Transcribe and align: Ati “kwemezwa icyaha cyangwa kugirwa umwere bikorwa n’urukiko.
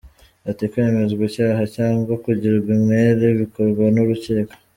Ati 0.49 0.63
“kwemezwa 0.71 1.21
icyaha 1.29 1.63
cyangwa 1.75 2.13
kugirwa 2.23 2.69
umwere 2.77 3.25
bikorwa 3.39 3.83
n’urukiko. 3.95 4.53